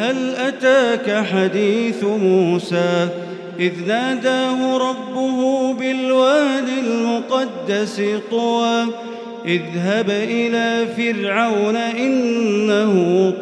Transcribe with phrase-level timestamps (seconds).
[0.00, 3.08] هل أتاك حديث موسى
[3.58, 8.84] إذ ناداه ربه بالواد المقدس طوى
[9.44, 12.94] اذهب إلى فرعون إنه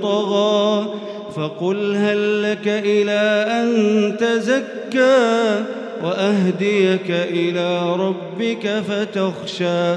[0.02, 0.94] طغى
[1.36, 5.64] فقل هل لك إلى أن تزكى
[6.04, 9.96] وأهديك إلى ربك فتخشى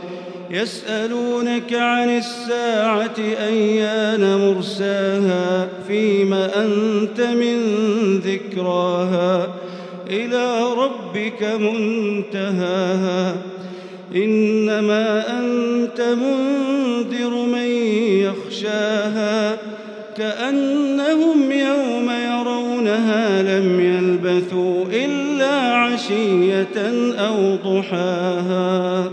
[0.51, 3.15] يسألونك عن الساعة
[3.47, 7.57] أيان مرساها فيم أنت من
[8.19, 9.47] ذكراها
[10.09, 13.35] إلى ربك منتهاها
[14.15, 17.67] إنما أنت منذر من
[18.21, 19.57] يخشاها
[20.17, 26.77] كأنهم يوم يرونها لم يلبثوا إلا عشية
[27.17, 29.11] أو ضحاها